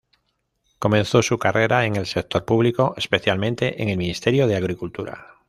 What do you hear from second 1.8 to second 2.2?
en el